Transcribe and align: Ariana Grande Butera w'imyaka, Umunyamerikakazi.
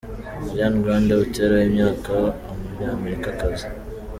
Ariana 0.49 0.81
Grande 0.83 1.11
Butera 1.21 1.53
w'imyaka, 1.59 2.11
Umunyamerikakazi. 2.51 3.65